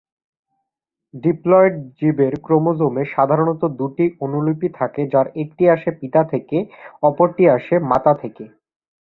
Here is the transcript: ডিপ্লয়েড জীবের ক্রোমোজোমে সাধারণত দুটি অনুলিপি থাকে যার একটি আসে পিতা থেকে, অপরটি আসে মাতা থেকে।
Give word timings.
ডিপ্লয়েড 1.13 1.75
জীবের 1.97 2.33
ক্রোমোজোমে 2.45 3.03
সাধারণত 3.15 3.61
দুটি 3.79 4.05
অনুলিপি 4.21 4.67
থাকে 4.79 5.01
যার 5.13 5.27
একটি 5.43 5.63
আসে 5.69 5.89
পিতা 6.01 6.21
থেকে, 6.23 6.57
অপরটি 7.03 7.43
আসে 7.49 7.75
মাতা 7.91 8.13
থেকে। 8.21 8.45